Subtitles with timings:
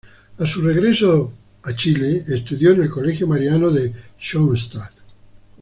[0.39, 1.31] A su regreso
[1.61, 4.93] a Chile, estudió en el Colegio Mariano de Schoenstatt.